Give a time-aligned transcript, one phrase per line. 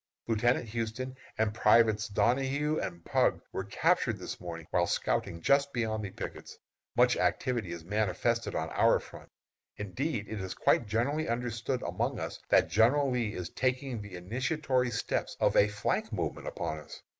[0.27, 6.03] Lieutenant Houston and privates Donahue and Pugh were captured this morning while scouting just beyond
[6.03, 6.57] the pickets.
[6.95, 9.29] Much activity is manifested on our front.
[9.77, 14.89] Indeed, it is quite generally understood among us that General Lee is taking the initiatory
[14.89, 16.99] steps of a flank movement upon us.